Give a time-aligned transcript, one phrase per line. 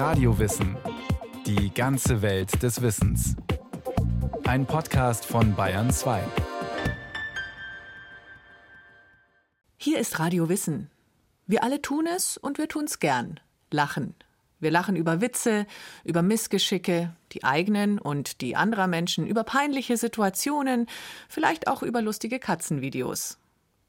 [0.00, 0.78] Radiowissen.
[1.44, 3.36] Die ganze Welt des Wissens.
[4.44, 6.22] Ein Podcast von Bayern 2.
[9.76, 10.90] Hier ist Radio Wissen.
[11.46, 13.40] Wir alle tun es und wir tun es gern.
[13.70, 14.14] Lachen.
[14.58, 15.66] Wir lachen über Witze,
[16.02, 20.86] über Missgeschicke, die eigenen und die anderer Menschen, über peinliche Situationen,
[21.28, 23.36] vielleicht auch über lustige Katzenvideos.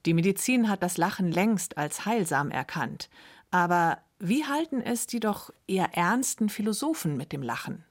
[0.05, 3.09] Die Medizin hat das Lachen längst als heilsam erkannt.
[3.49, 7.83] Aber wie halten es die doch eher ernsten Philosophen mit dem Lachen?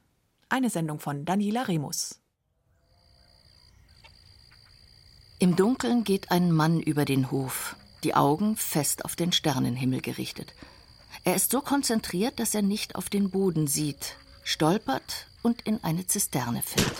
[0.48, 2.20] Eine Sendung von Daniela Remus.
[5.40, 7.74] Im Dunkeln geht ein Mann über den Hof,
[8.04, 10.54] die Augen fest auf den Sternenhimmel gerichtet.
[11.24, 16.06] Er ist so konzentriert, dass er nicht auf den Boden sieht, stolpert und in eine
[16.06, 16.96] Zisterne fällt.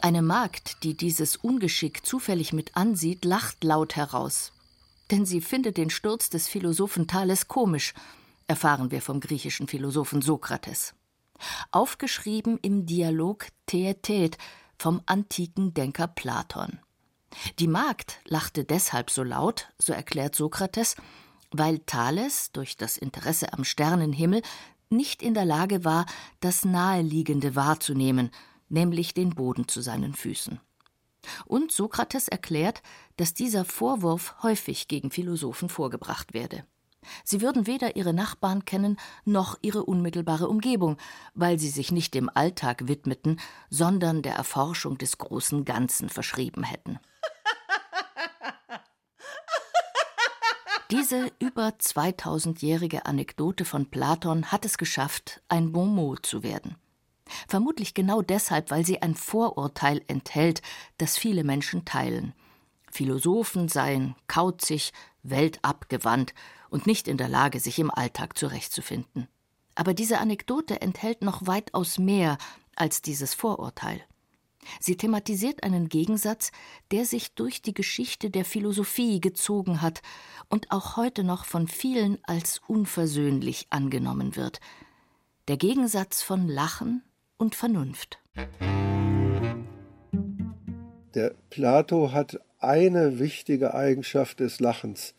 [0.00, 4.52] Eine Magd, die dieses Ungeschick zufällig mit ansieht, lacht laut heraus.
[5.10, 7.94] Denn sie findet den Sturz des Philosophen Thales komisch,
[8.46, 10.94] erfahren wir vom griechischen Philosophen Sokrates.
[11.70, 14.38] Aufgeschrieben im Dialog Theetet
[14.78, 16.78] vom antiken Denker Platon.
[17.58, 20.96] Die Magd lachte deshalb so laut, so erklärt Sokrates,
[21.50, 24.42] weil Thales durch das Interesse am Sternenhimmel
[24.90, 26.06] nicht in der Lage war,
[26.40, 28.30] das Naheliegende wahrzunehmen,
[28.68, 30.60] nämlich den Boden zu seinen Füßen.
[31.44, 32.82] Und Sokrates erklärt,
[33.20, 36.64] dass dieser Vorwurf häufig gegen Philosophen vorgebracht werde.
[37.22, 40.96] Sie würden weder ihre Nachbarn kennen noch ihre unmittelbare Umgebung,
[41.34, 46.98] weil sie sich nicht dem Alltag widmeten, sondern der Erforschung des großen Ganzen verschrieben hätten.
[50.90, 56.76] Diese über 2000-jährige Anekdote von Platon hat es geschafft, ein Bon mot zu werden.
[57.48, 60.62] Vermutlich genau deshalb, weil sie ein Vorurteil enthält,
[60.96, 62.32] das viele Menschen teilen.
[62.90, 66.34] Philosophen seien kauzig, weltabgewandt
[66.70, 69.28] und nicht in der Lage, sich im Alltag zurechtzufinden.
[69.74, 72.38] Aber diese Anekdote enthält noch weitaus mehr
[72.76, 74.02] als dieses Vorurteil.
[74.78, 76.52] Sie thematisiert einen Gegensatz,
[76.90, 80.02] der sich durch die Geschichte der Philosophie gezogen hat
[80.48, 84.60] und auch heute noch von vielen als unversöhnlich angenommen wird.
[85.48, 87.02] Der Gegensatz von Lachen
[87.38, 88.18] und Vernunft.
[91.14, 95.14] Der Plato hat eine wichtige Eigenschaft des Lachens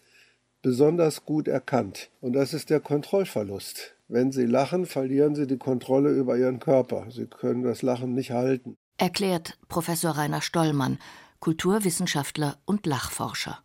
[0.62, 3.96] besonders gut erkannt, und das ist der Kontrollverlust.
[4.07, 7.07] Wenn Sie lachen, verlieren Sie die Kontrolle über Ihren Körper.
[7.09, 11.00] Sie können das Lachen nicht halten erklärt Professor Rainer Stollmann,
[11.40, 13.58] Kulturwissenschaftler und Lachforscher.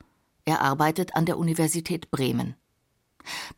[0.47, 2.55] Er arbeitet an der Universität Bremen.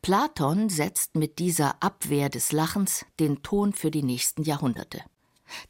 [0.03, 5.03] Platon setzt mit dieser Abwehr des Lachens den Ton für die nächsten Jahrhunderte.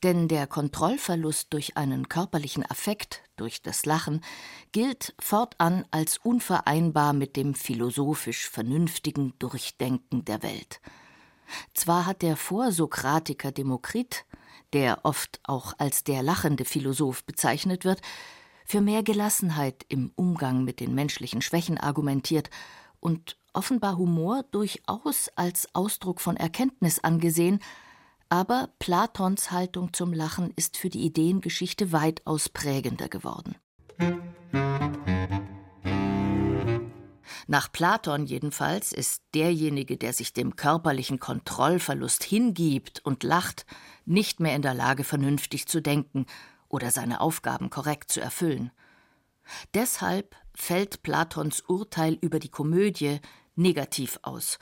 [0.03, 4.23] Denn der Kontrollverlust durch einen körperlichen Affekt, durch das Lachen,
[4.73, 10.81] gilt fortan als unvereinbar mit dem philosophisch vernünftigen Durchdenken der Welt.
[11.75, 14.27] Zwar hat der Vorsokratiker Demokrit
[14.73, 18.01] der oft auch als der lachende Philosoph bezeichnet wird,
[18.65, 22.51] für mehr Gelassenheit im Umgang mit den menschlichen Schwächen argumentiert
[23.01, 27.61] und offenbar Humor durchaus als Ausdruck von Erkenntnis angesehen,
[28.29, 33.57] aber Platons Haltung zum Lachen ist für die Ideengeschichte weitaus prägender geworden.
[37.51, 43.65] Nach Platon jedenfalls ist derjenige, der sich dem körperlichen Kontrollverlust hingibt und lacht,
[44.05, 46.27] nicht mehr in der Lage, vernünftig zu denken
[46.69, 48.71] oder seine Aufgaben korrekt zu erfüllen.
[49.73, 53.19] Deshalb fällt Platons Urteil über die Komödie
[53.57, 54.59] negativ aus,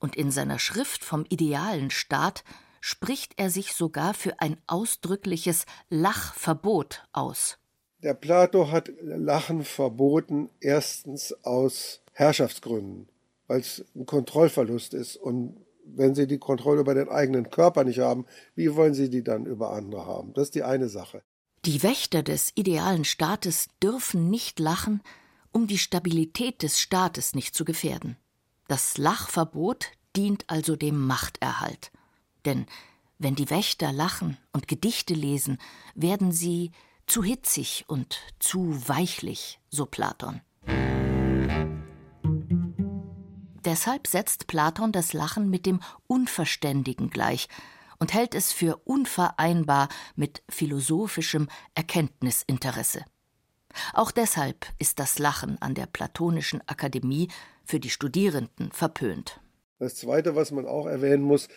[0.00, 2.44] und in seiner Schrift vom idealen Staat
[2.86, 7.56] spricht er sich sogar für ein ausdrückliches Lachverbot aus.
[8.02, 13.08] Der Plato hat Lachen verboten, erstens aus Herrschaftsgründen,
[13.46, 15.16] weil es ein Kontrollverlust ist.
[15.16, 15.56] Und
[15.86, 19.46] wenn Sie die Kontrolle über den eigenen Körper nicht haben, wie wollen Sie die dann
[19.46, 20.34] über andere haben?
[20.34, 21.22] Das ist die eine Sache.
[21.64, 25.00] Die Wächter des idealen Staates dürfen nicht lachen,
[25.52, 28.18] um die Stabilität des Staates nicht zu gefährden.
[28.68, 31.90] Das Lachverbot dient also dem Machterhalt.
[32.44, 32.66] Denn
[33.18, 35.58] wenn die Wächter lachen und Gedichte lesen,
[35.94, 36.72] werden sie
[37.06, 40.40] zu hitzig und zu weichlich, so Platon.
[43.64, 47.48] Deshalb setzt Platon das Lachen mit dem Unverständigen gleich
[47.98, 53.04] und hält es für unvereinbar mit philosophischem Erkenntnisinteresse.
[53.92, 57.28] Auch deshalb ist das Lachen an der Platonischen Akademie
[57.64, 59.40] für die Studierenden verpönt.
[59.78, 61.48] Das Zweite, was man auch erwähnen muss,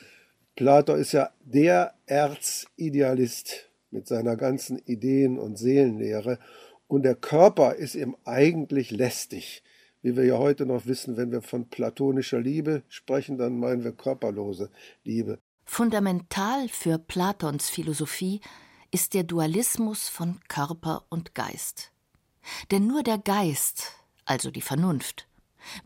[0.57, 6.39] Plato ist ja der Erzidealist mit seiner ganzen Ideen- und Seelenlehre
[6.87, 9.63] und der Körper ist ihm eigentlich lästig
[10.01, 13.91] wie wir ja heute noch wissen, wenn wir von platonischer Liebe sprechen, dann meinen wir
[13.91, 14.69] körperlose
[15.03, 15.39] Liebe.
[15.65, 18.39] Fundamental für Platons Philosophie
[18.91, 21.91] ist der Dualismus von Körper und Geist.
[22.71, 23.91] Denn nur der Geist,
[24.23, 25.27] also die Vernunft,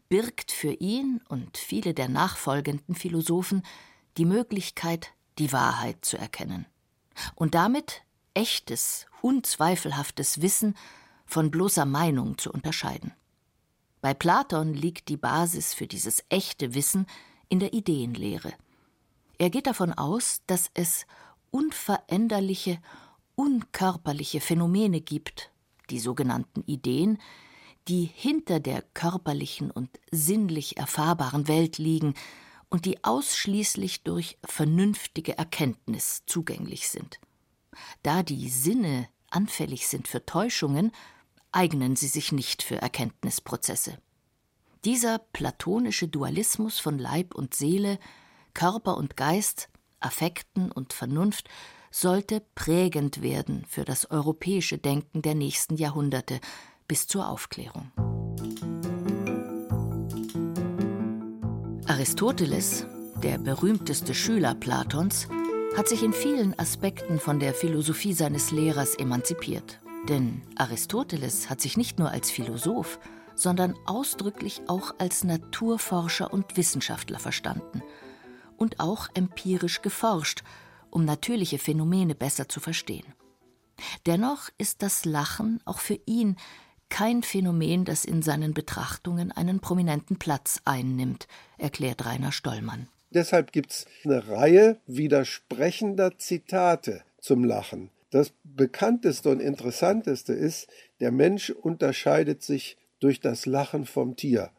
[0.08, 3.64] birgt für ihn und viele der nachfolgenden Philosophen
[4.18, 6.66] die Möglichkeit, die Wahrheit zu erkennen
[7.36, 8.04] und damit
[8.34, 10.76] echtes, unzweifelhaftes Wissen
[11.26, 13.14] von bloßer Meinung zu unterscheiden.
[14.02, 17.06] Bei Platon liegt die Basis für dieses echte Wissen
[17.50, 18.54] in der Ideenlehre.
[19.38, 21.06] Er geht davon aus, dass es
[21.52, 22.80] unveränderliche,
[23.36, 25.52] unkörperliche Phänomene gibt,
[25.90, 27.20] die sogenannten Ideen,
[27.88, 32.14] die hinter der körperlichen und sinnlich erfahrbaren Welt liegen
[32.72, 37.20] und die ausschließlich durch vernünftige Erkenntnis zugänglich sind.
[38.02, 40.92] Da die Sinne anfällig sind für Täuschungen,
[41.52, 43.98] eignen sie sich nicht für Erkenntnisprozesse.
[44.86, 48.00] Dieser platonische Dualismus von Leib und Seele,
[48.54, 49.70] Körper und Geist,
[50.00, 51.50] Affekten und Vernunft
[51.92, 56.40] sollte prägend werden für das europäische Denken der nächsten Jahrhunderte
[56.88, 57.92] bis zur Aufklärung.
[61.92, 62.86] Aristoteles,
[63.22, 65.28] der berühmteste Schüler Platons,
[65.76, 69.82] hat sich in vielen Aspekten von der Philosophie seines Lehrers emanzipiert.
[70.08, 72.98] Denn Aristoteles hat sich nicht nur als Philosoph,
[73.36, 77.84] sondern ausdrücklich auch als Naturforscher und Wissenschaftler verstanden
[78.56, 80.44] und auch empirisch geforscht,
[80.92, 83.14] um natürliche Phänomene besser zu verstehen.
[84.06, 86.38] Dennoch ist das Lachen auch für ihn
[86.92, 91.28] kein Phänomen, das in seinen Betrachtungen einen prominenten Platz einnimmt,
[91.58, 92.88] erklärt Rainer Stollmann.
[93.10, 97.90] Deshalb gibt es eine Reihe widersprechender Zitate zum Lachen.
[98.12, 100.68] Das bekannteste und interessanteste ist,
[101.00, 104.52] der Mensch unterscheidet sich durch das Lachen vom Tier.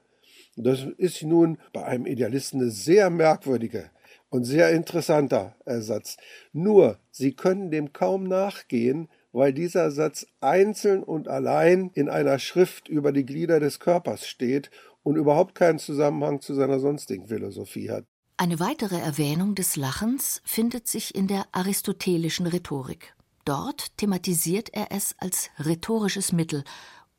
[0.56, 3.90] Das ist nun bei einem Idealisten eine sehr merkwürdige
[4.30, 6.16] und sehr interessanter Ersatz.
[6.52, 12.88] Nur, Sie können dem kaum nachgehen, weil dieser Satz einzeln und allein in einer Schrift
[12.88, 14.70] über die Glieder des Körpers steht
[15.02, 18.04] und überhaupt keinen Zusammenhang zu seiner sonstigen Philosophie hat.
[18.36, 23.14] Eine weitere Erwähnung des Lachens findet sich in der aristotelischen Rhetorik.
[23.44, 26.64] Dort thematisiert er es als rhetorisches Mittel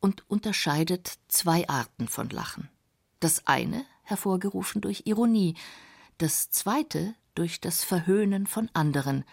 [0.00, 2.68] und unterscheidet zwei Arten von Lachen.
[3.20, 5.54] Das eine hervorgerufen durch Ironie,
[6.18, 9.24] das zweite durch das Verhöhnen von anderen.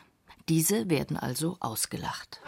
[0.52, 2.42] Diese werden also ausgelacht.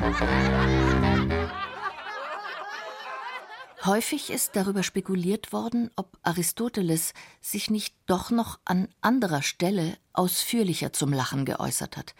[3.85, 10.91] Häufig ist darüber spekuliert worden, ob Aristoteles sich nicht doch noch an anderer Stelle ausführlicher
[10.91, 12.13] zum Lachen geäußert hat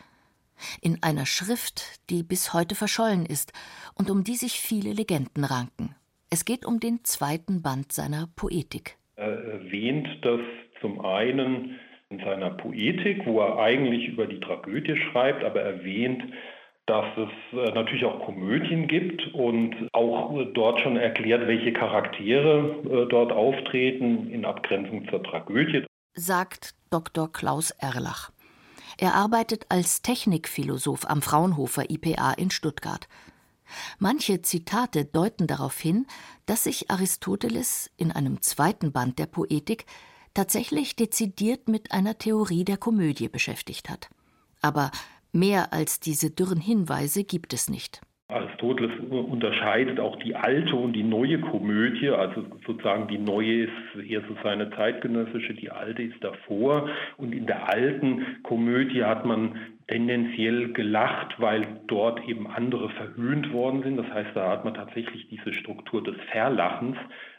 [0.80, 3.52] in einer Schrift, die bis heute verschollen ist
[3.94, 5.98] und um die sich viele Legenden ranken.
[6.30, 8.96] Es geht um den zweiten Band seiner Poetik.
[9.18, 10.40] Er erwähnt das
[10.80, 11.78] zum einen
[12.14, 16.24] in seiner Poetik, wo er eigentlich über die Tragödie schreibt, aber erwähnt,
[16.86, 23.10] dass es äh, natürlich auch Komödien gibt und auch dort schon erklärt, welche Charaktere äh,
[23.10, 25.86] dort auftreten in Abgrenzung zur Tragödie.
[26.14, 27.32] Sagt Dr.
[27.32, 28.32] Klaus Erlach.
[28.98, 33.08] Er arbeitet als Technikphilosoph am Fraunhofer IPA in Stuttgart.
[33.98, 36.06] Manche Zitate deuten darauf hin,
[36.46, 39.86] dass sich Aristoteles in einem zweiten Band der Poetik
[40.34, 44.10] tatsächlich dezidiert mit einer Theorie der Komödie beschäftigt hat.
[44.62, 44.92] Aber
[45.32, 48.02] mehr als diese dürren Hinweise gibt es nicht.
[48.30, 54.22] Aristoteles unterscheidet auch die alte und die neue Komödie, also sozusagen die neue ist eher
[54.22, 56.90] so seine zeitgenössische, die alte ist davor.
[57.18, 63.84] Und in der alten Komödie hat man tendenziell gelacht, weil dort eben andere verhöhnt worden
[63.84, 63.98] sind.
[63.98, 66.98] Das heißt, da hat man tatsächlich diese Struktur des Verlachens,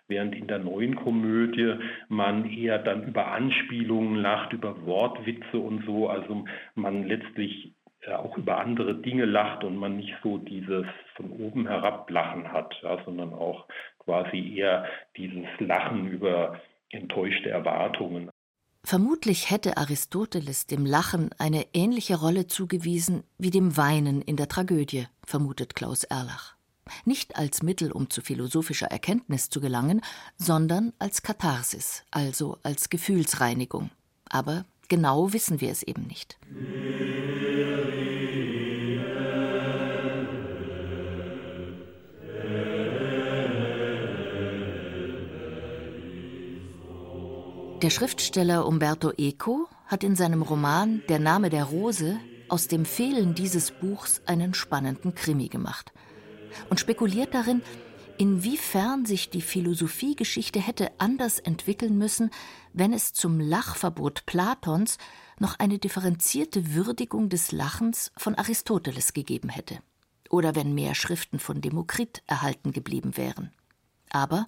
[0.09, 1.75] während in der neuen Komödie
[2.09, 6.09] man eher dann über Anspielungen lacht, über Wortwitze und so.
[6.09, 6.45] Also
[6.75, 7.75] man letztlich
[8.13, 12.75] auch über andere Dinge lacht und man nicht so dieses von oben herab Lachen hat,
[12.83, 13.67] ja, sondern auch
[13.99, 18.31] quasi eher dieses Lachen über enttäuschte Erwartungen.
[18.83, 25.07] Vermutlich hätte Aristoteles dem Lachen eine ähnliche Rolle zugewiesen wie dem Weinen in der Tragödie,
[25.25, 26.54] vermutet Klaus Erlach.
[27.05, 30.01] Nicht als Mittel, um zu philosophischer Erkenntnis zu gelangen,
[30.37, 33.91] sondern als Katharsis, also als Gefühlsreinigung.
[34.29, 36.39] Aber genau wissen wir es eben nicht.
[47.83, 53.35] Der Schriftsteller Umberto Eco hat in seinem Roman Der Name der Rose aus dem Fehlen
[53.35, 55.93] dieses Buchs einen spannenden Krimi gemacht
[56.71, 57.63] und spekuliert darin,
[58.19, 62.31] inwiefern sich die Philosophiegeschichte hätte anders entwickeln müssen,
[62.73, 64.99] wenn es zum Lachverbot Platons
[65.39, 69.79] noch eine differenzierte Würdigung des Lachens von Aristoteles gegeben hätte,
[70.31, 73.53] oder wenn mehr Schriften von Demokrit erhalten geblieben wären.
[74.11, 74.47] Aber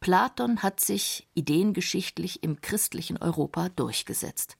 [0.00, 4.56] Platon hat sich ideengeschichtlich im christlichen Europa durchgesetzt.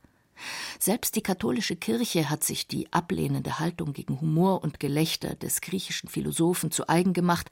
[0.78, 6.08] Selbst die katholische Kirche hat sich die ablehnende Haltung gegen Humor und Gelächter des griechischen
[6.08, 7.50] Philosophen zu eigen gemacht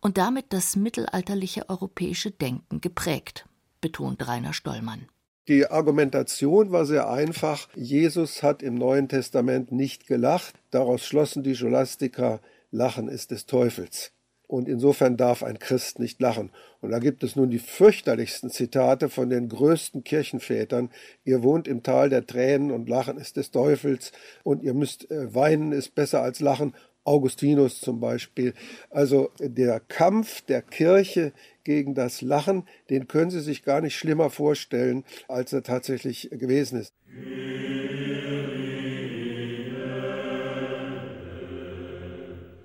[0.00, 3.46] und damit das mittelalterliche europäische Denken geprägt,
[3.80, 5.08] betont Rainer Stollmann.
[5.48, 7.68] Die Argumentation war sehr einfach.
[7.74, 10.54] Jesus hat im Neuen Testament nicht gelacht.
[10.70, 14.12] Daraus schlossen die Scholastiker, Lachen ist des Teufels.
[14.48, 16.50] Und insofern darf ein Christ nicht lachen.
[16.80, 20.90] Und da gibt es nun die fürchterlichsten Zitate von den größten Kirchenvätern.
[21.24, 24.10] Ihr wohnt im Tal der Tränen und Lachen ist des Teufels.
[24.42, 26.74] Und ihr müsst äh, weinen ist besser als lachen.
[27.04, 28.54] Augustinus zum Beispiel.
[28.90, 31.32] Also der Kampf der Kirche
[31.64, 36.80] gegen das Lachen, den können Sie sich gar nicht schlimmer vorstellen, als er tatsächlich gewesen
[36.80, 36.94] ist.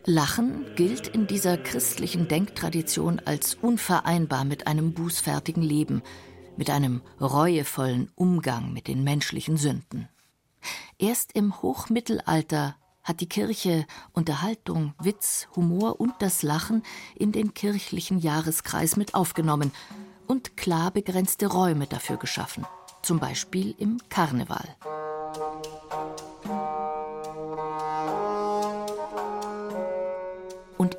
[0.05, 6.01] Lachen gilt in dieser christlichen Denktradition als unvereinbar mit einem bußfertigen Leben,
[6.57, 10.10] mit einem reuevollen Umgang mit den menschlichen Sünden.
[10.98, 16.83] Erst im Hochmittelalter hat die Kirche Unterhaltung, Witz, Humor und das Lachen
[17.15, 19.72] in den kirchlichen Jahreskreis mit aufgenommen
[20.27, 22.65] und klar begrenzte Räume dafür geschaffen,
[23.01, 24.75] zum Beispiel im Karneval.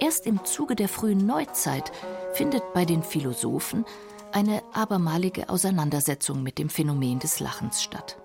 [0.04, 1.90] Erst im Zuge der frühen Neuzeit
[2.34, 3.86] findet bei den Philosophen
[4.32, 8.18] eine abermalige Auseinandersetzung mit dem Phänomen des Lachens statt.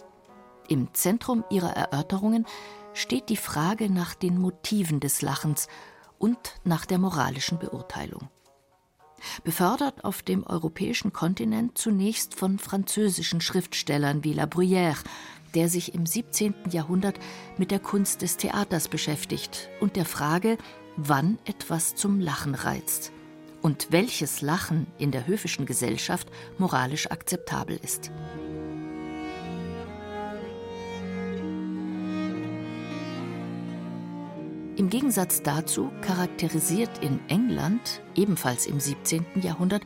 [0.68, 2.46] Im Zentrum ihrer Erörterungen
[2.94, 5.70] steht die Frage nach den Motiven des Lachens
[6.18, 8.28] und nach der moralischen Beurteilung.
[9.46, 14.98] Befördert auf dem europäischen Kontinent zunächst von französischen Schriftstellern wie La Bruyère,
[15.56, 16.54] der sich im 17.
[16.72, 17.20] Jahrhundert
[17.58, 20.58] mit der Kunst des Theaters beschäftigt und der Frage,
[21.02, 23.14] wann etwas zum Lachen reizt
[23.62, 26.28] und welches Lachen in der höfischen Gesellschaft
[26.58, 28.12] moralisch akzeptabel ist.
[34.76, 39.26] Im Gegensatz dazu charakterisiert in England, ebenfalls im 17.
[39.42, 39.84] Jahrhundert,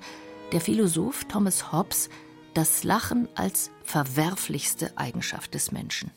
[0.52, 2.10] der Philosoph Thomas Hobbes
[2.54, 6.12] das Lachen als verwerflichste Eigenschaft des Menschen.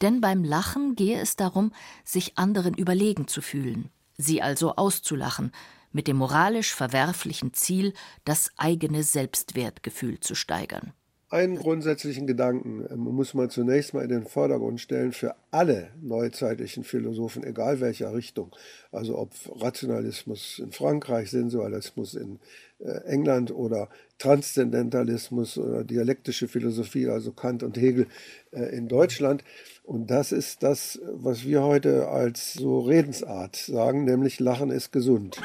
[0.00, 1.72] Denn beim Lachen gehe es darum,
[2.04, 5.52] sich anderen überlegen zu fühlen, sie also auszulachen,
[5.90, 7.94] mit dem moralisch verwerflichen Ziel,
[8.24, 10.92] das eigene Selbstwertgefühl zu steigern
[11.30, 16.84] einen grundsätzlichen Gedanken ähm, muss man zunächst mal in den Vordergrund stellen für alle neuzeitlichen
[16.84, 18.54] Philosophen, egal welcher Richtung.
[18.92, 22.38] Also ob Rationalismus in Frankreich, Sensualismus in
[22.78, 28.06] äh, England oder Transzendentalismus oder dialektische Philosophie, also Kant und Hegel
[28.52, 29.44] äh, in Deutschland.
[29.88, 35.40] Und das ist das, was wir heute als so Redensart sagen, nämlich Lachen ist gesund.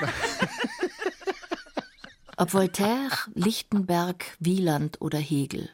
[2.38, 5.69] Ob Voltaire, Lichtenberg, Wieland oder Hegel.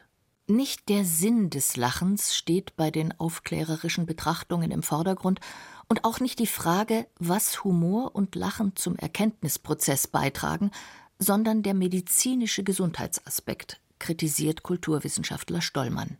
[0.46, 5.40] Nicht der Sinn des Lachens steht bei den aufklärerischen Betrachtungen im Vordergrund
[5.88, 10.70] und auch nicht die Frage, was Humor und Lachen zum Erkenntnisprozess beitragen,
[11.18, 16.18] sondern der medizinische Gesundheitsaspekt, kritisiert Kulturwissenschaftler Stollmann.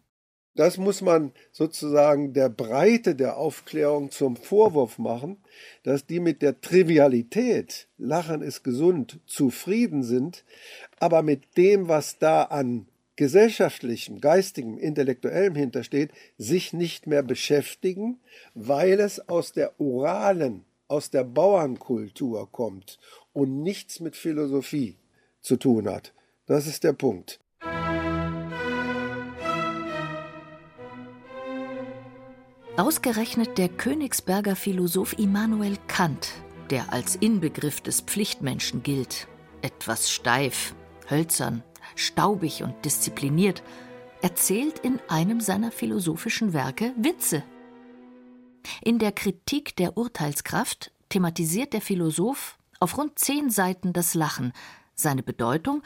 [0.57, 5.39] Das muss man sozusagen der Breite der Aufklärung zum Vorwurf machen,
[5.85, 10.45] dass die mit der Trivialität, Lachen ist gesund, zufrieden sind,
[10.99, 18.19] aber mit dem, was da an gesellschaftlichem, geistigem, intellektuellem hintersteht, sich nicht mehr beschäftigen,
[18.55, 22.99] weil es aus der oralen, aus der Bauernkultur kommt
[23.33, 24.97] und nichts mit Philosophie
[25.41, 26.13] zu tun hat.
[26.47, 27.39] Das ist der Punkt.
[32.81, 36.33] Ausgerechnet der Königsberger Philosoph Immanuel Kant,
[36.71, 39.29] der als Inbegriff des Pflichtmenschen gilt,
[39.61, 40.75] etwas steif,
[41.11, 41.63] hölzern,
[41.95, 43.63] staubig und diszipliniert,
[44.23, 47.43] erzählt in einem seiner philosophischen Werke Witze.
[48.83, 54.55] In der Kritik der Urteilskraft thematisiert der Philosoph auf rund zehn Seiten das Lachen,
[54.95, 55.83] seine Bedeutung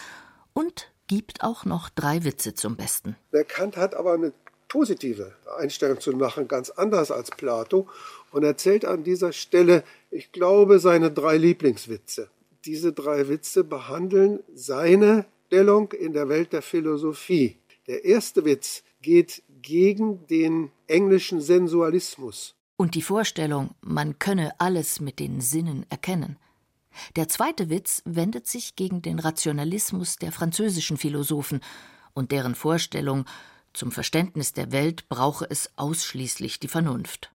[0.53, 3.17] und gibt auch noch drei Witze zum Besten.
[3.33, 4.33] Der Kant hat aber eine
[4.75, 7.87] positive Einstellung zum Lachen, ganz anders als Plato,
[8.33, 12.29] und erzählt an dieser Stelle, ich glaube, seine drei Lieblingswitze.
[12.65, 17.57] Diese drei Witze behandeln seine Stellung in der Welt der Philosophie.
[17.87, 22.57] Der erste Witz geht gegen den englischen Sensualismus.
[22.77, 26.37] Und die Vorstellung, man könne alles mit den Sinnen erkennen.
[27.15, 31.61] Der zweite Witz wendet sich gegen den Rationalismus der französischen Philosophen
[32.13, 33.25] und deren Vorstellung,
[33.75, 37.33] zum Verständnis der Welt brauche es ausschließlich die Vernunft.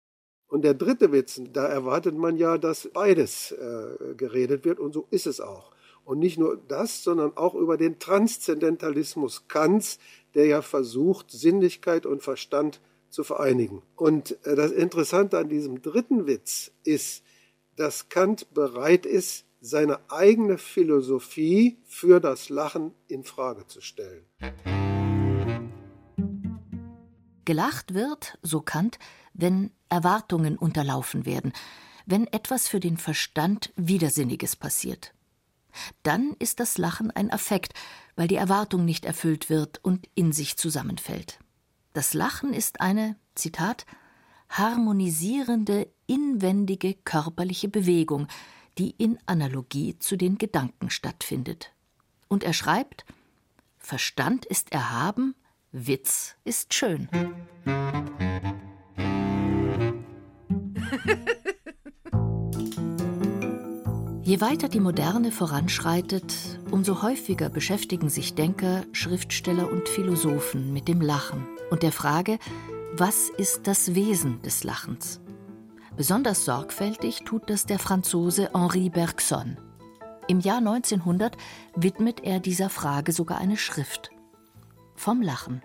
[0.48, 5.06] Und der dritte Witz, da erwartet man ja, dass beides äh, geredet wird und so
[5.10, 5.72] ist es auch.
[6.04, 9.98] Und nicht nur das, sondern auch über den Transzendentalismus Kants,
[10.34, 13.82] der ja versucht, Sinnlichkeit und Verstand zu vereinigen.
[13.96, 17.24] Und äh, das Interessante an diesem dritten Witz ist,
[17.74, 24.24] dass Kant bereit ist, seine eigene Philosophie für das Lachen in Frage zu stellen.
[27.46, 28.98] Gelacht wird, so Kant,
[29.32, 31.54] wenn Erwartungen unterlaufen werden,
[32.04, 35.14] wenn etwas für den Verstand Widersinniges passiert.
[36.02, 37.72] Dann ist das Lachen ein Affekt,
[38.16, 41.38] weil die Erwartung nicht erfüllt wird und in sich zusammenfällt.
[41.92, 43.86] Das Lachen ist eine, Zitat,
[44.48, 48.28] harmonisierende, inwendige körperliche Bewegung,
[48.78, 51.72] die in Analogie zu den Gedanken stattfindet.
[52.28, 53.04] Und er schreibt
[53.78, 55.34] Verstand ist erhaben,
[55.78, 57.06] Witz ist schön.
[64.22, 66.34] Je weiter die Moderne voranschreitet,
[66.70, 72.38] umso häufiger beschäftigen sich Denker, Schriftsteller und Philosophen mit dem Lachen und der Frage,
[72.94, 75.20] was ist das Wesen des Lachens?
[75.94, 79.58] Besonders sorgfältig tut das der Franzose Henri Bergson.
[80.26, 81.36] Im Jahr 1900
[81.76, 84.10] widmet er dieser Frage sogar eine Schrift.
[84.96, 85.62] Vom Lachen.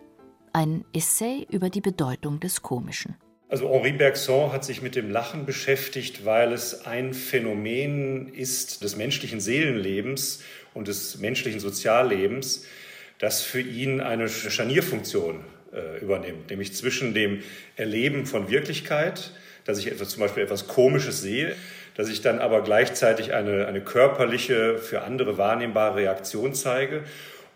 [0.54, 3.16] Ein Essay über die Bedeutung des Komischen.
[3.48, 8.98] Also Henri Bergson hat sich mit dem Lachen beschäftigt, weil es ein Phänomen ist des
[8.98, 10.44] menschlichen Seelenlebens
[10.74, 12.66] und des menschlichen Soziallebens,
[13.20, 15.44] das für ihn eine Scharnierfunktion
[15.74, 17.44] äh, übernimmt, nämlich zwischen dem
[17.78, 19.32] Erleben von Wirklichkeit,
[19.64, 21.56] dass ich etwas, zum Beispiel etwas Komisches sehe,
[21.96, 27.04] dass ich dann aber gleichzeitig eine, eine körperliche, für andere wahrnehmbare Reaktion zeige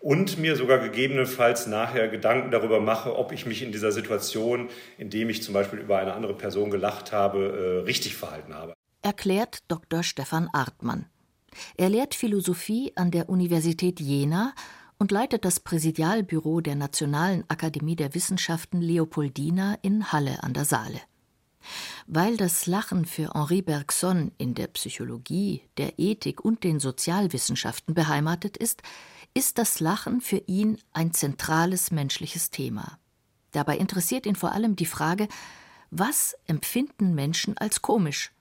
[0.06, 5.10] und mir sogar gegebenenfalls nachher Gedanken darüber mache, ob ich mich in dieser Situation, in
[5.10, 8.72] dem ich zum Beispiel über eine andere Person gelacht habe, äh, richtig verhalten habe.
[9.02, 10.04] Erklärt Dr.
[10.04, 11.06] Stefan Artmann.
[11.76, 14.54] Er lehrt Philosophie an der Universität Jena
[14.96, 21.00] und leitet das Präsidialbüro der Nationalen Akademie der Wissenschaften Leopoldina in Halle an der Saale.
[22.06, 28.56] Weil das Lachen für Henri Bergson in der Psychologie, der Ethik und den Sozialwissenschaften beheimatet
[28.56, 28.84] ist,
[29.36, 32.98] ist das Lachen für ihn ein zentrales menschliches Thema.
[33.52, 35.28] Dabei interessiert ihn vor allem die Frage,
[35.90, 38.32] was empfinden Menschen als komisch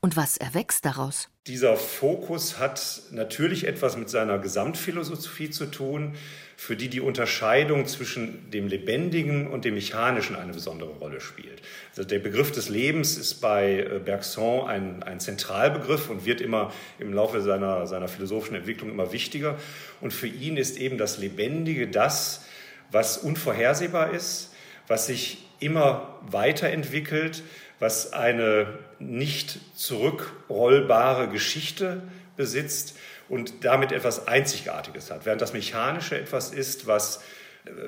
[0.00, 1.28] und was erwächst daraus?
[1.46, 6.14] Dieser Fokus hat natürlich etwas mit seiner Gesamtphilosophie zu tun,
[6.56, 11.62] für die die Unterscheidung zwischen dem Lebendigen und dem Mechanischen eine besondere Rolle spielt.
[11.90, 16.70] Also der Begriff des Lebens ist bei äh, Bergson ein, ein Zentralbegriff und wird immer
[16.98, 19.58] im Laufe seiner, seiner philosophischen Entwicklung immer wichtiger.
[20.02, 22.44] Und für ihn ist eben das Lebendige das,
[22.90, 24.52] was unvorhersehbar ist,
[24.86, 27.42] was sich immer weiterentwickelt,
[27.80, 32.02] was eine nicht zurückrollbare Geschichte
[32.36, 32.96] besitzt
[33.28, 37.22] und damit etwas Einzigartiges hat, während das Mechanische etwas ist, was,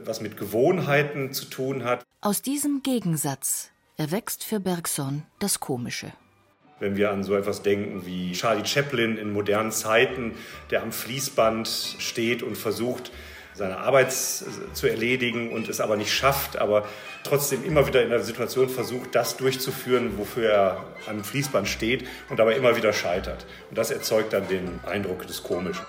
[0.05, 2.05] was mit Gewohnheiten zu tun hat.
[2.20, 6.12] Aus diesem Gegensatz erwächst für Bergson das Komische.
[6.81, 10.35] Wenn wir an so etwas denken wie Charlie Chaplin in modernen Zeiten,
[10.70, 13.12] der am Fließband steht und versucht,
[13.55, 16.87] seine Arbeit zu erledigen und es aber nicht schafft, aber
[17.25, 22.38] trotzdem immer wieder in der Situation versucht, das durchzuführen, wofür er am Fließband steht und
[22.38, 23.47] dabei immer wieder scheitert.
[23.71, 25.85] Und das erzeugt dann den Eindruck des Komischen.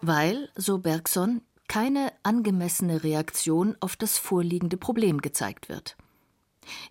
[0.00, 5.96] Weil, so Bergson, keine angemessene Reaktion auf das vorliegende Problem gezeigt wird.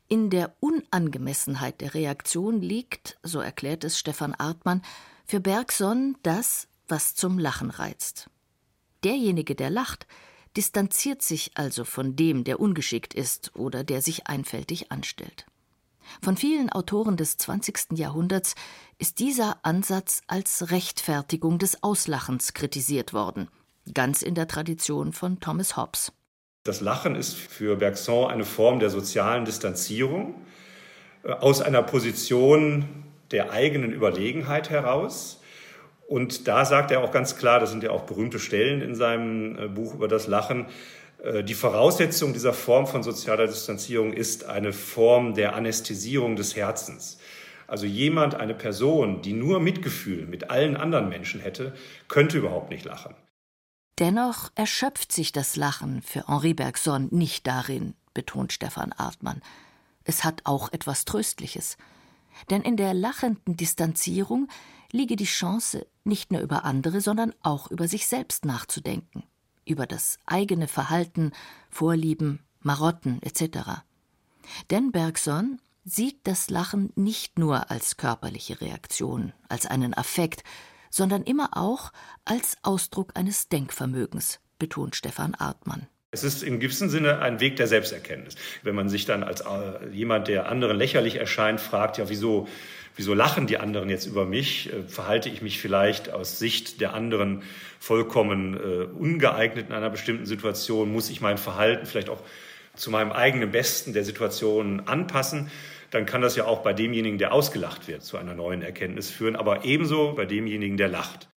[0.07, 4.81] In der Unangemessenheit der Reaktion liegt, so erklärt es Stefan Artmann,
[5.25, 8.29] für Bergson das, was zum Lachen reizt.
[9.03, 10.07] Derjenige, der lacht,
[10.57, 15.45] distanziert sich also von dem, der ungeschickt ist oder der sich einfältig anstellt.
[16.21, 17.97] Von vielen Autoren des 20.
[17.97, 18.55] Jahrhunderts
[18.97, 23.47] ist dieser Ansatz als Rechtfertigung des Auslachens kritisiert worden,
[23.93, 26.11] ganz in der Tradition von Thomas Hobbes.
[26.63, 30.35] Das Lachen ist für Bergson eine Form der sozialen Distanzierung
[31.23, 35.39] äh, aus einer Position der eigenen Überlegenheit heraus
[36.09, 39.57] und da sagt er auch ganz klar, das sind ja auch berühmte Stellen in seinem
[39.59, 40.65] äh, Buch über das Lachen,
[41.23, 47.19] äh, die Voraussetzung dieser Form von sozialer Distanzierung ist eine Form der Anästhesierung des Herzens.
[47.67, 51.75] Also jemand, eine Person, die nur Mitgefühl mit allen anderen Menschen hätte,
[52.07, 53.13] könnte überhaupt nicht lachen.
[53.99, 59.43] Dennoch erschöpft sich das Lachen für Henri Bergson nicht darin, betont Stefan Artmann.
[60.05, 61.77] Es hat auch etwas Tröstliches.
[62.49, 64.47] Denn in der lachenden Distanzierung
[64.91, 69.23] liege die Chance, nicht nur über andere, sondern auch über sich selbst nachzudenken,
[69.65, 71.31] über das eigene Verhalten,
[71.69, 73.83] Vorlieben, Marotten etc.
[74.69, 80.43] Denn Bergson sieht das Lachen nicht nur als körperliche Reaktion, als einen Affekt,
[80.89, 81.91] sondern immer auch
[82.25, 85.87] als Ausdruck eines Denkvermögens, betont Stefan Artmann.
[86.11, 88.35] Es ist im gewissen Sinne ein Weg der Selbsterkenntnis.
[88.63, 92.47] Wenn man sich dann als äh, jemand, der anderen lächerlich erscheint, fragt, ja, wieso,
[92.95, 94.73] wieso lachen die anderen jetzt über mich?
[94.73, 97.43] Äh, verhalte ich mich vielleicht aus Sicht der anderen
[97.79, 100.91] vollkommen äh, ungeeignet in einer bestimmten Situation?
[100.91, 102.23] Muss ich mein Verhalten vielleicht auch
[102.75, 105.51] zu meinem eigenen Besten der Situation anpassen?
[105.91, 109.35] Dann kann das ja auch bei demjenigen, der ausgelacht wird, zu einer neuen Erkenntnis führen,
[109.35, 111.29] aber ebenso bei demjenigen, der lacht.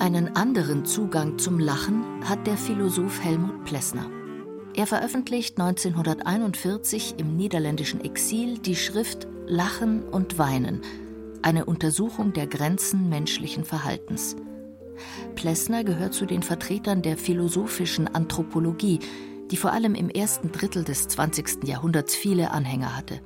[0.00, 4.10] Einen anderen Zugang zum Lachen hat der Philosoph Helmut Plessner.
[4.74, 10.82] Er veröffentlicht 1941 im niederländischen Exil die Schrift Lachen und Weinen,
[11.42, 14.34] eine Untersuchung der Grenzen menschlichen Verhaltens.
[15.36, 18.98] Plessner gehört zu den Vertretern der philosophischen Anthropologie,
[19.52, 21.68] die vor allem im ersten Drittel des 20.
[21.68, 23.20] Jahrhunderts viele Anhänger hatte.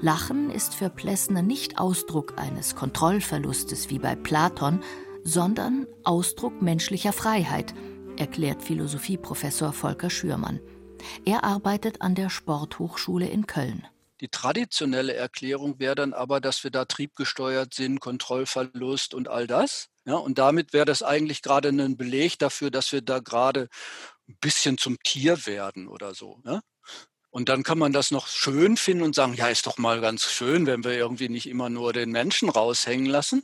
[0.00, 4.80] Lachen ist für Plessner nicht Ausdruck eines Kontrollverlustes wie bei Platon,
[5.24, 7.74] sondern Ausdruck menschlicher Freiheit,
[8.16, 10.60] erklärt Philosophieprofessor Volker Schürmann.
[11.24, 13.86] Er arbeitet an der Sporthochschule in Köln.
[14.20, 19.88] Die traditionelle Erklärung wäre dann aber, dass wir da triebgesteuert sind, Kontrollverlust und all das.
[20.06, 23.68] Ja, und damit wäre das eigentlich gerade ein Beleg dafür, dass wir da gerade
[24.28, 26.40] ein bisschen zum Tier werden oder so.
[26.44, 26.60] Ja?
[27.30, 30.30] Und dann kann man das noch schön finden und sagen, ja, ist doch mal ganz
[30.30, 33.42] schön, wenn wir irgendwie nicht immer nur den Menschen raushängen lassen.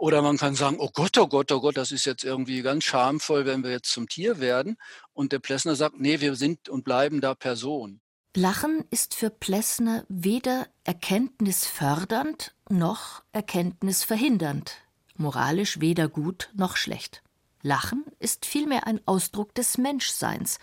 [0.00, 2.84] Oder man kann sagen, oh Gott, oh Gott, oh Gott, das ist jetzt irgendwie ganz
[2.84, 4.78] schamvoll, wenn wir jetzt zum Tier werden.
[5.12, 8.00] Und der Plessner sagt, nee, wir sind und bleiben da Person.
[8.34, 14.72] Lachen ist für Plessner weder erkenntnisfördernd noch erkenntnisverhindernd,
[15.16, 17.22] moralisch weder gut noch schlecht.
[17.60, 20.60] Lachen ist vielmehr ein Ausdruck des Menschseins,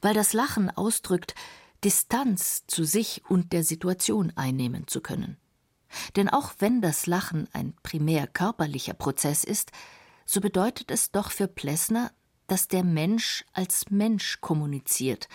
[0.00, 1.36] weil das Lachen ausdrückt,
[1.84, 5.36] Distanz zu sich und der Situation einnehmen zu können.
[6.16, 9.70] Denn auch wenn das Lachen ein primär körperlicher Prozess ist,
[10.24, 12.12] so bedeutet es doch für Plessner,
[12.46, 15.28] dass der Mensch als Mensch kommuniziert,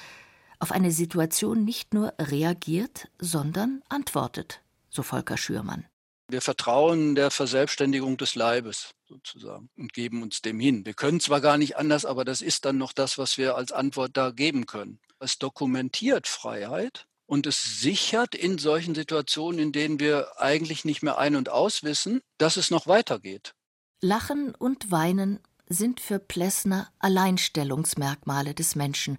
[0.60, 5.86] auf eine Situation nicht nur reagiert, sondern antwortet, so Volker Schürmann.
[6.30, 10.86] Wir vertrauen der Verselbstständigung des Leibes sozusagen und geben uns dem hin.
[10.86, 13.72] Wir können zwar gar nicht anders, aber das ist dann noch das, was wir als
[13.72, 15.00] Antwort da geben können.
[15.20, 21.20] Es dokumentiert Freiheit und es sichert in solchen Situationen, in denen wir eigentlich nicht mehr
[21.20, 23.54] ein- und auswissen, dass es noch weitergeht.
[24.02, 29.18] Lachen und Weinen sind für Plessner Alleinstellungsmerkmale des Menschen,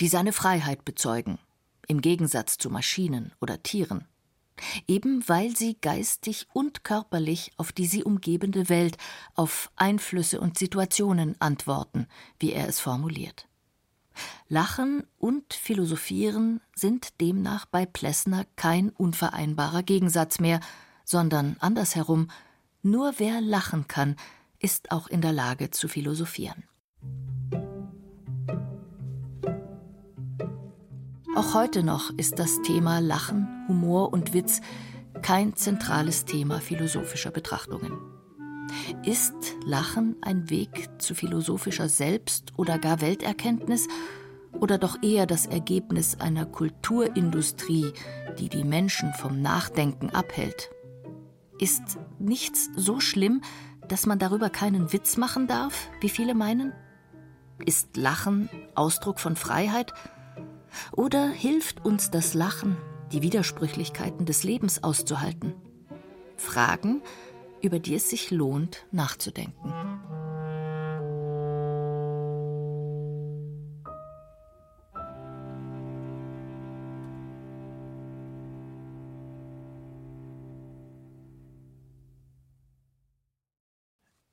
[0.00, 1.38] die seine Freiheit bezeugen,
[1.86, 4.06] im Gegensatz zu Maschinen oder Tieren.
[4.86, 8.96] Eben weil sie geistig und körperlich auf die sie umgebende Welt,
[9.34, 12.06] auf Einflüsse und Situationen antworten,
[12.38, 13.49] wie er es formuliert.
[14.48, 20.60] Lachen und Philosophieren sind demnach bei Plessner kein unvereinbarer Gegensatz mehr,
[21.04, 22.30] sondern andersherum,
[22.82, 24.16] nur wer lachen kann,
[24.58, 26.64] ist auch in der Lage zu philosophieren.
[31.36, 34.60] Auch heute noch ist das Thema Lachen, Humor und Witz
[35.22, 38.09] kein zentrales Thema philosophischer Betrachtungen.
[39.04, 43.88] Ist Lachen ein Weg zu philosophischer Selbst- oder gar Welterkenntnis
[44.52, 47.92] oder doch eher das Ergebnis einer Kulturindustrie,
[48.38, 50.70] die die Menschen vom Nachdenken abhält?
[51.58, 53.42] Ist nichts so schlimm,
[53.86, 56.72] dass man darüber keinen Witz machen darf, wie viele meinen?
[57.64, 59.92] Ist Lachen Ausdruck von Freiheit?
[60.92, 62.76] Oder hilft uns das Lachen,
[63.12, 65.54] die Widersprüchlichkeiten des Lebens auszuhalten?
[66.36, 67.02] Fragen,
[67.62, 69.72] über die es sich lohnt nachzudenken.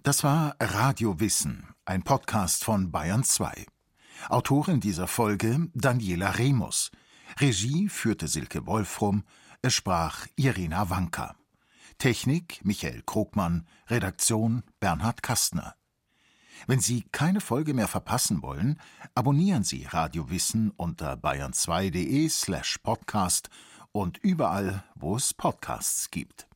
[0.07, 3.65] Das war Radio Wissen, ein Podcast von Bayern 2.
[4.29, 6.91] Autorin dieser Folge Daniela Remus.
[7.41, 9.25] Regie führte Silke Wolfrum,
[9.61, 11.35] es sprach Irina Wanka.
[11.97, 15.75] Technik Michael Krogmann, Redaktion Bernhard Kastner.
[16.67, 18.79] Wenn Sie keine Folge mehr verpassen wollen,
[19.15, 23.49] abonnieren Sie Radio Wissen unter bayern2.de slash podcast
[23.91, 26.47] und überall, wo es Podcasts gibt.